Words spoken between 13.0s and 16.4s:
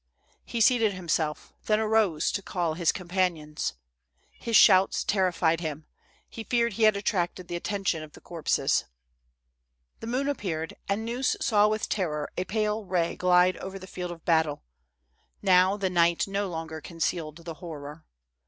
glide over the field of battle. Now, the night